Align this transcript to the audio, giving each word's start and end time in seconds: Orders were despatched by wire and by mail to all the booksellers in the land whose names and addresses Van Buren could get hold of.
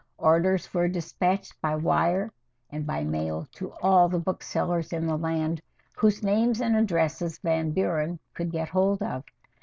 Orders 0.17 0.73
were 0.73 0.87
despatched 0.87 1.61
by 1.61 1.75
wire 1.75 2.31
and 2.71 2.87
by 2.87 3.03
mail 3.03 3.47
to 3.51 3.71
all 3.83 4.09
the 4.09 4.17
booksellers 4.17 4.91
in 4.91 5.05
the 5.05 5.15
land 5.15 5.61
whose 5.95 6.23
names 6.23 6.59
and 6.59 6.75
addresses 6.75 7.37
Van 7.37 7.69
Buren 7.69 8.17
could 8.33 8.51
get 8.51 8.69
hold 8.69 9.03
of. 9.03 9.23